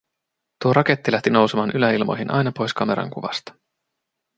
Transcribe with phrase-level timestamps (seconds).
[0.63, 3.53] Tuo raketti lähti nousemaan yläilmoihin aina pois kameran kuvasta.